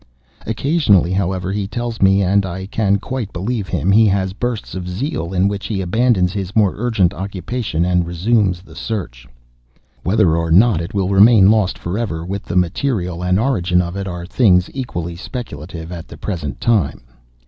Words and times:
Occasionally, 0.47 1.11
however, 1.13 1.51
he 1.51 1.67
tells 1.67 2.01
me, 2.01 2.23
and 2.23 2.43
I 2.43 2.65
can 2.65 2.97
quite 2.97 3.31
believe 3.31 3.67
him, 3.67 3.91
he 3.91 4.07
has 4.07 4.33
bursts 4.33 4.73
of 4.73 4.89
zeal, 4.89 5.31
in 5.31 5.47
which 5.47 5.67
he 5.67 5.79
abandons 5.79 6.33
his 6.33 6.55
more 6.55 6.73
urgent 6.75 7.13
occupation 7.13 7.85
and 7.85 8.03
resumes 8.07 8.63
the 8.63 8.73
search. 8.75 9.27
Whether 10.01 10.35
or 10.35 10.49
not 10.49 10.81
it 10.81 10.95
will 10.95 11.09
remain 11.09 11.51
lost 11.51 11.77
for 11.77 11.99
ever, 11.99 12.25
with 12.25 12.41
the 12.45 12.57
material 12.57 13.23
and 13.23 13.37
origin 13.39 13.79
of 13.79 13.95
it, 13.95 14.07
are 14.07 14.25
things 14.25 14.71
equally 14.73 15.15
speculative 15.15 15.91
at 15.91 16.07
the 16.07 16.17
present 16.17 16.59
time. 16.59 17.01